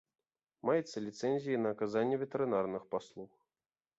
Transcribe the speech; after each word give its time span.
Маецца 0.67 1.03
ліцэнзія 1.07 1.53
і 1.59 1.61
на 1.67 1.75
аказанне 1.77 2.15
ветэрынарных 2.23 2.83
паслуг. 2.95 3.29